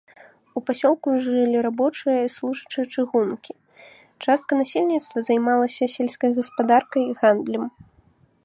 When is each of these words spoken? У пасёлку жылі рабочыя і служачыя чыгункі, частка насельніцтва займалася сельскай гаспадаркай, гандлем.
У 0.59 0.61
пасёлку 0.67 1.07
жылі 1.25 1.57
рабочыя 1.67 2.19
і 2.27 2.31
служачыя 2.37 2.85
чыгункі, 2.95 3.53
частка 4.25 4.51
насельніцтва 4.63 5.17
займалася 5.31 5.83
сельскай 5.97 6.31
гаспадаркай, 6.39 7.03
гандлем. 7.23 7.63